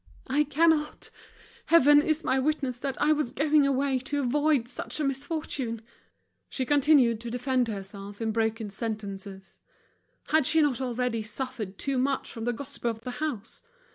[0.25, 1.11] I cannot!
[1.67, 5.83] Heaven is my witness that I was going away to avoid such a misfortune!"
[6.49, 9.59] She continued to defend herself in broken sentences.
[10.29, 13.61] Had she not already suffered too much from the gossip of the house?